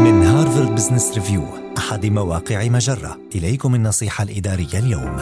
من 0.00 0.22
هارفارد 0.22 0.74
بزنس 0.74 1.14
ريفيو 1.14 1.42
أحد 1.78 2.06
مواقع 2.06 2.68
مجرة. 2.68 3.20
إليكم 3.34 3.74
النصيحة 3.74 4.24
الإدارية 4.24 4.78
اليوم. 4.78 5.16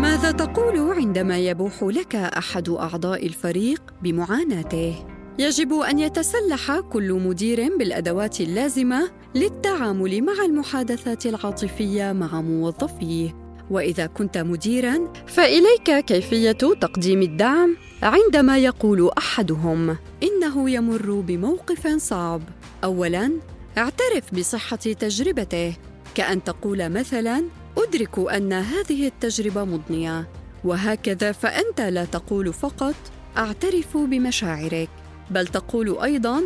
ماذا 0.00 0.30
تقول 0.30 0.92
عندما 0.92 1.38
يبوح 1.38 1.82
لك 1.82 2.14
أحد 2.14 2.68
أعضاء 2.68 3.26
الفريق 3.26 3.82
بمعاناته؟ 4.02 4.94
يجب 5.38 5.72
أن 5.72 5.98
يتسلح 5.98 6.80
كل 6.92 7.12
مدير 7.12 7.76
بالأدوات 7.78 8.40
اللازمة 8.40 9.10
للتعامل 9.34 10.22
مع 10.22 10.44
المحادثات 10.44 11.26
العاطفية 11.26 12.12
مع 12.12 12.40
موظفيه. 12.40 13.44
وإذا 13.70 14.06
كنت 14.06 14.38
مديرا 14.38 15.12
فإليك 15.26 16.04
كيفية 16.06 16.52
تقديم 16.52 17.22
الدعم؟ 17.22 17.76
عندما 18.04 18.58
يقول 18.58 19.10
أحدهم 19.18 19.96
إنه 20.22 20.70
يمر 20.70 21.20
بموقف 21.20 21.86
صعب 21.86 22.42
اولا 22.84 23.32
اعترف 23.78 24.34
بصحة 24.34 24.76
تجربته 24.76 25.76
كأن 26.14 26.44
تقول 26.44 26.88
مثلا 26.88 27.44
أدرك 27.78 28.18
أن 28.18 28.52
هذه 28.52 29.06
التجربة 29.06 29.64
مضنية 29.64 30.28
وهكذا 30.64 31.32
فأنت 31.32 31.80
لا 31.80 32.04
تقول 32.04 32.52
فقط 32.52 32.94
اعترف 33.36 33.96
بمشاعرك 33.96 34.88
بل 35.30 35.46
تقول 35.46 35.98
أيضا 35.98 36.42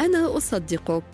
أنا 0.00 0.36
أصدقك. 0.36 1.04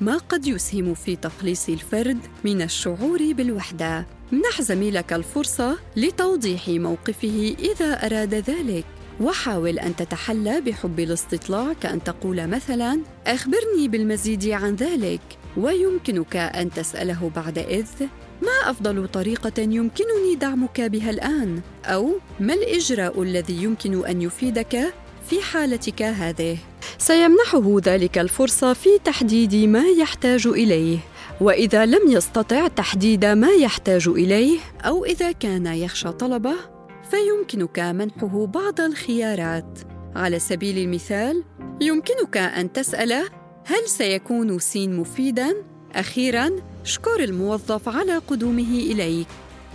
ما 0.00 0.16
قد 0.16 0.46
يسهم 0.46 0.94
في 0.94 1.16
تقليص 1.16 1.68
الفرد 1.68 2.18
من 2.44 2.62
الشعور 2.62 3.32
بالوحدة. 3.32 4.06
منح 4.32 4.62
زميلك 4.62 5.12
الفرصة 5.12 5.78
لتوضيح 5.96 6.68
موقفه 6.68 7.56
إذا 7.58 8.06
أراد 8.06 8.34
ذلك. 8.34 8.95
وحاول 9.20 9.78
أن 9.78 9.96
تتحلى 9.96 10.60
بحب 10.60 11.00
الاستطلاع 11.00 11.72
كأن 11.72 12.04
تقول 12.04 12.46
مثلا 12.46 13.00
أخبرني 13.26 13.88
بالمزيد 13.88 14.48
عن 14.48 14.74
ذلك 14.74 15.20
ويمكنك 15.56 16.36
أن 16.36 16.70
تسأله 16.70 17.30
بعد 17.36 17.58
إذ 17.58 17.86
ما 18.42 18.70
أفضل 18.70 19.08
طريقة 19.08 19.62
يمكنني 19.62 20.34
دعمك 20.40 20.80
بها 20.80 21.10
الآن؟ 21.10 21.60
أو 21.84 22.10
ما 22.40 22.54
الإجراء 22.54 23.22
الذي 23.22 23.62
يمكن 23.62 24.06
أن 24.06 24.22
يفيدك 24.22 24.94
في 25.30 25.42
حالتك 25.42 26.02
هذه؟ 26.02 26.58
سيمنحه 26.98 27.76
ذلك 27.84 28.18
الفرصة 28.18 28.72
في 28.72 28.88
تحديد 29.04 29.54
ما 29.54 29.84
يحتاج 29.86 30.46
إليه 30.46 30.98
وإذا 31.40 31.86
لم 31.86 32.10
يستطع 32.10 32.68
تحديد 32.68 33.24
ما 33.24 33.50
يحتاج 33.50 34.08
إليه 34.08 34.58
أو 34.84 35.04
إذا 35.04 35.32
كان 35.32 35.66
يخشى 35.66 36.12
طلبه 36.12 36.75
فيمكنك 37.10 37.78
منحه 37.78 38.46
بعض 38.46 38.80
الخيارات. 38.80 39.78
على 40.16 40.38
سبيل 40.38 40.78
المثال 40.78 41.44
يمكنك 41.80 42.36
أن 42.36 42.72
تسأل 42.72 43.12
هل 43.64 43.88
سيكون 43.88 44.58
سين 44.58 44.96
مفيدا؟ 44.96 45.56
أخيرا 45.94 46.50
اشكر 46.82 47.24
الموظف 47.24 47.88
على 47.88 48.18
قدومه 48.18 48.78
إليك. 48.78 49.26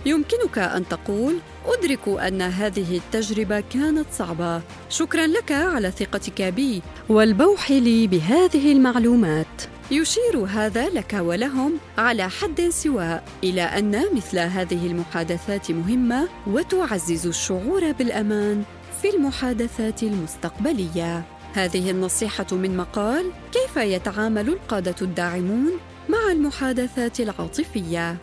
يمكنك 0.06 0.58
أن 0.58 0.88
تقول 0.88 1.38
أدرك 1.66 2.08
أن 2.08 2.42
هذه 2.42 2.96
التجربة 2.96 3.60
كانت 3.60 4.06
صعبة. 4.12 4.62
شكرا 4.88 5.26
لك 5.26 5.52
على 5.52 5.90
ثقتك 5.90 6.42
بي 6.42 6.82
والبوح 7.08 7.70
لي 7.70 8.06
بهذه 8.06 8.72
المعلومات. 8.72 9.62
يشير 9.92 10.44
هذا 10.48 10.88
لك 10.88 11.12
ولهم 11.20 11.72
على 11.98 12.30
حد 12.30 12.60
سواء 12.68 13.24
إلى 13.44 13.62
أن 13.62 14.02
مثل 14.14 14.38
هذه 14.38 14.86
المحادثات 14.86 15.70
مهمة 15.70 16.28
وتعزز 16.46 17.26
الشعور 17.26 17.92
بالأمان 17.92 18.62
في 19.02 19.10
المحادثات 19.10 20.02
المستقبلية. 20.02 21.24
هذه 21.54 21.90
النصيحة 21.90 22.46
من 22.52 22.76
مقال 22.76 23.30
كيف 23.52 23.76
يتعامل 23.76 24.48
القادة 24.48 24.94
الداعمون 25.02 25.70
مع 26.08 26.32
المحادثات 26.32 27.20
العاطفية؟ 27.20 28.16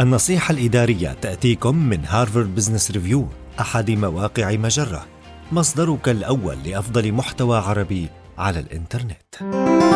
النصيحة 0.00 0.52
الإدارية 0.54 1.12
تأتيكم 1.12 1.76
من 1.76 2.04
هارفارد 2.04 2.54
بزنس 2.54 2.90
ريفيو 2.90 3.26
أحد 3.60 3.90
مواقع 3.90 4.52
مجرة 4.52 5.06
مصدرك 5.52 6.08
الأول 6.08 6.56
لأفضل 6.64 7.12
محتوى 7.12 7.58
عربي 7.58 8.08
على 8.38 8.60
الإنترنت. 8.60 9.93